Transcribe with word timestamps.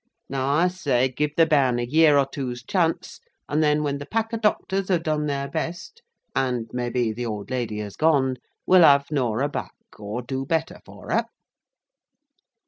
Now, 0.27 0.47
I 0.49 0.67
say, 0.67 1.09
give 1.09 1.35
the 1.37 1.45
bairn 1.45 1.77
a 1.77 1.83
year 1.83 2.17
or 2.17 2.25
two's 2.25 2.63
chance, 2.63 3.19
and 3.47 3.61
then, 3.61 3.83
when 3.83 3.99
the 3.99 4.07
pack 4.07 4.33
of 4.33 4.41
doctors 4.41 4.89
have 4.89 5.03
done 5.03 5.27
their 5.27 5.47
best—and, 5.47 6.71
maybe, 6.73 7.11
the 7.11 7.27
old 7.27 7.51
lady 7.51 7.77
has 7.81 7.95
gone—we'll 7.95 8.81
have 8.81 9.11
Norah 9.11 9.49
back, 9.49 9.75
or 9.99 10.23
do 10.23 10.43
better 10.43 10.79
for 10.85 11.11
her." 11.11 11.25